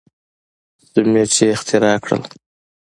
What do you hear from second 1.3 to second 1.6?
یې